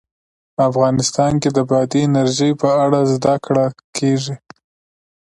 [0.69, 3.65] افغانستان کې د بادي انرژي په اړه زده کړه
[3.97, 4.35] کېږي.